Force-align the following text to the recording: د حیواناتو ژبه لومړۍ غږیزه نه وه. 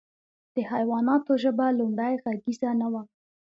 د 0.53 0.55
حیواناتو 0.71 1.31
ژبه 1.43 1.65
لومړۍ 1.79 2.13
غږیزه 2.23 2.69
نه 2.81 2.87
وه. 2.91 3.01